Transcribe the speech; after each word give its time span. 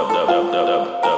dub, 0.00 0.08
dub, 0.08 0.52
dub, 0.52 0.66
dub, 0.66 1.02
dub. 1.02 1.09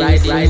riding, 0.00 0.30
riding. 0.30 0.49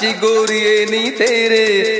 चाची 0.00 0.12
गोरी 0.12 0.84
नी 0.84 1.10
तेरे। 1.10 1.99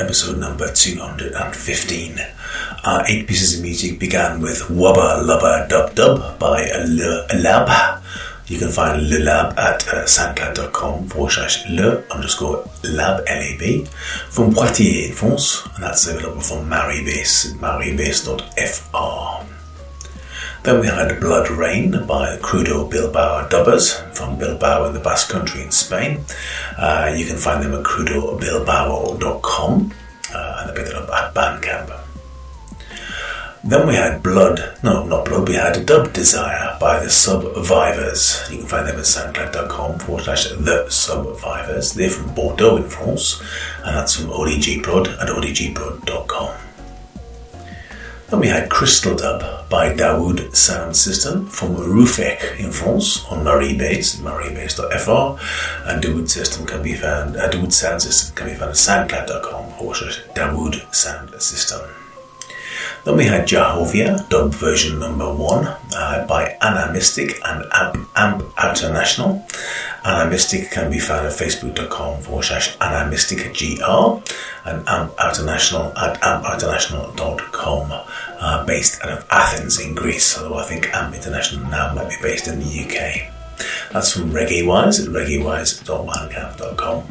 Episode 0.00 0.38
number 0.38 0.72
215. 0.72 2.18
Our 2.84 3.04
eight 3.06 3.28
pieces 3.28 3.56
of 3.56 3.62
music 3.62 3.98
began 4.00 4.40
with 4.40 4.58
Wubba 4.68 5.22
Lubba 5.22 5.68
Dub 5.68 5.94
Dub 5.94 6.38
by 6.38 6.66
Lab. 7.34 8.02
You 8.48 8.58
can 8.58 8.70
find 8.70 9.08
Le 9.08 9.20
Lab 9.20 9.56
at 9.58 9.86
uh, 9.88 10.04
soundcloud.com 10.04 11.06
forward 11.08 11.30
slash 11.30 11.68
le 11.70 12.02
underscore 12.10 12.68
lab 12.82 13.22
L-A-B 13.26 13.86
from 14.28 14.52
Poitiers 14.52 15.10
in 15.10 15.14
France, 15.14 15.62
and 15.74 15.84
that's 15.84 16.06
available 16.08 16.40
from 16.40 16.68
Maree 16.68 17.04
Bass 17.04 17.52
maribase.fr. 17.54 19.53
Then 20.64 20.80
we 20.80 20.86
had 20.86 21.20
Blood 21.20 21.50
Rain 21.50 21.90
by 22.06 22.38
Crudo 22.38 22.90
Bilbao 22.90 23.48
Dubbers 23.48 24.00
from 24.16 24.38
Bilbao 24.38 24.86
in 24.86 24.94
the 24.94 24.98
Basque 24.98 25.28
Country 25.28 25.60
in 25.60 25.70
Spain. 25.70 26.24
Uh, 26.78 27.12
you 27.14 27.26
can 27.26 27.36
find 27.36 27.62
them 27.62 27.74
at 27.74 27.84
crudobilbao.com 27.84 29.92
uh, 30.34 30.56
and 30.58 30.70
they 30.70 30.74
pick 30.74 30.86
it 30.90 30.96
up 30.96 31.10
at 31.10 31.34
Bandcamp. 31.34 32.00
Then 33.62 33.86
we 33.86 33.94
had 33.94 34.22
Blood, 34.22 34.78
no, 34.82 35.04
not 35.04 35.26
Blood, 35.26 35.48
we 35.48 35.54
had 35.54 35.84
Dub 35.84 36.14
Desire 36.14 36.78
by 36.80 36.98
the 36.98 37.08
Subvivors. 37.08 38.50
You 38.50 38.60
can 38.60 38.66
find 38.66 38.88
them 38.88 38.96
at 38.96 39.04
soundcloud.com 39.04 39.98
forward 39.98 40.24
slash 40.24 40.48
the 40.48 40.86
Subvivors. 40.88 41.92
They're 41.94 42.08
from 42.08 42.32
Bordeaux 42.34 42.76
in 42.76 42.88
France, 42.88 43.38
and 43.84 43.94
that's 43.96 44.16
from 44.16 44.30
ODG 44.30 44.82
Prod 44.82 45.08
at 45.08 45.28
odgprod.com. 45.28 46.54
We 48.40 48.48
had 48.48 48.68
Crystal 48.68 49.14
Dub 49.14 49.68
by 49.70 49.94
Dawood 49.94 50.54
Sound 50.54 50.96
System 50.96 51.46
from 51.46 51.76
Ruffec 51.76 52.58
in 52.58 52.72
France 52.72 53.24
on 53.30 53.44
Maree 53.44 53.78
Bass, 53.78 54.16
mariebase.fr, 54.16 55.88
and 55.88 56.02
Dawood 56.02 56.28
System 56.28 56.66
can 56.66 56.82
be 56.82 56.94
found, 56.94 57.36
uh, 57.36 57.48
Dawood 57.48 57.72
Sound 57.72 58.02
System 58.02 58.34
can 58.34 58.48
be 58.48 58.54
found 58.54 58.70
at 58.70 58.76
soundcloud.com 58.76 59.74
or 59.80 59.94
Dawood 59.94 60.94
Sound 60.94 61.40
System. 61.40 61.80
Then 63.04 63.16
we 63.18 63.24
had 63.26 63.46
Jahovia, 63.46 64.26
dub 64.30 64.54
version 64.54 64.98
number 64.98 65.32
one 65.32 65.66
uh, 65.94 66.26
by 66.26 66.56
Anna 66.62 66.90
Mystic 66.90 67.38
and 67.44 67.64
Amp, 67.70 68.08
Amp 68.16 68.42
Outernational. 68.56 69.44
Anna 70.04 70.30
Mystic 70.30 70.70
can 70.70 70.90
be 70.90 70.98
found 70.98 71.26
at 71.26 71.32
facebook.com 71.34 72.22
forward 72.22 72.44
slash 72.44 72.76
Anna 72.80 73.10
Mystic 73.10 73.38
GR 73.52 74.22
and 74.64 74.88
Amp 74.88 75.12
Outernational 75.16 75.94
at 75.98 76.18
ampinternational.com, 76.22 77.92
uh, 78.40 78.64
based 78.64 79.02
out 79.04 79.10
of 79.10 79.26
Athens 79.30 79.78
in 79.78 79.94
Greece, 79.94 80.38
although 80.38 80.56
I 80.56 80.64
think 80.64 80.88
Amp 80.94 81.14
Outernational 81.14 81.70
now 81.70 81.92
might 81.94 82.08
be 82.08 82.16
based 82.22 82.48
in 82.48 82.58
the 82.60 82.84
UK. 82.84 83.30
That's 83.92 84.12
from 84.14 84.30
Reggae 84.30 84.66
Wise 84.66 84.98
at 84.98 85.08
reggaewise.bandcamp.com. 85.10 87.04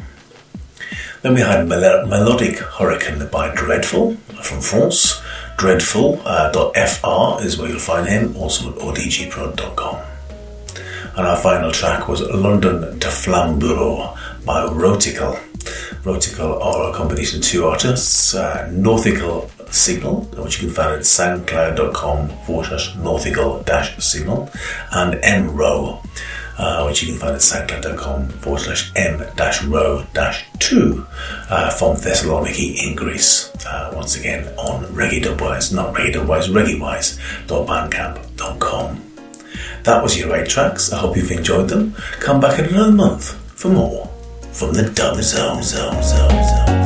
Then 1.21 1.35
we 1.35 1.41
had 1.41 1.67
Mel- 1.67 2.05
Melodic 2.07 2.57
Hurricane 2.57 3.27
by 3.31 3.53
Dreadful 3.53 4.15
from 4.41 4.59
France. 4.59 5.21
Dreadful.fr 5.57 6.25
uh, 6.25 7.37
is 7.41 7.57
where 7.57 7.69
you'll 7.69 7.79
find 7.79 8.07
him, 8.07 8.35
also 8.35 8.71
at 8.71 8.79
odgprod.com. 8.79 10.01
And 11.15 11.27
our 11.27 11.37
final 11.37 11.71
track 11.71 12.07
was 12.07 12.21
London 12.21 12.99
to 12.99 13.07
Flamburo 13.07 14.17
by 14.45 14.65
Rowtical. 14.65 15.39
Rowtical 16.03 16.61
are 16.61 16.89
a 16.89 16.93
combination 16.93 17.39
of 17.39 17.45
two 17.45 17.65
artists, 17.65 18.33
uh, 18.35 18.69
Nautical 18.71 19.49
Signal, 19.69 20.21
which 20.37 20.61
you 20.61 20.67
can 20.67 20.75
find 20.75 20.93
at 20.93 21.01
soundcloud.com 21.01 22.29
forward 22.45 22.65
slash 22.65 22.95
nautical 22.95 23.61
dash 23.63 23.97
signal, 24.03 24.49
and 24.91 25.19
M 25.23 25.55
uh, 26.57 26.83
which 26.85 27.01
you 27.03 27.09
can 27.09 27.17
find 27.19 27.35
at 27.35 27.41
soundcloud.com 27.41 28.29
forward 28.29 28.59
slash 28.61 28.91
m 28.95 29.23
dash 29.35 29.63
row 29.63 30.05
dash 30.13 30.45
2 30.59 31.05
uh, 31.49 31.69
from 31.71 31.95
Thessaloniki 31.95 32.83
in 32.85 32.95
Greece. 32.95 33.49
Uh, 33.65 33.91
once 33.95 34.15
again 34.17 34.47
on 34.57 34.83
Reggae 34.85 35.21
Dubwise, 35.23 35.71
not 35.73 35.93
Reggae 35.95 36.13
Dubwise, 36.13 36.47
ReggaeWise.bandcamp.com. 36.49 39.01
That 39.83 40.01
was 40.01 40.17
your 40.17 40.35
eight 40.35 40.47
tracks. 40.49 40.91
I 40.93 40.97
hope 40.99 41.15
you've 41.15 41.31
enjoyed 41.31 41.69
them. 41.69 41.93
Come 42.19 42.39
back 42.39 42.57
in 42.59 42.65
another 42.65 42.91
month 42.91 43.33
for 43.57 43.69
more 43.69 44.07
from 44.51 44.73
the 44.73 44.83
Dub 44.89 45.15
Zone. 45.17 45.61
zone, 45.63 46.01
zone, 46.03 46.43
zone. 46.43 46.82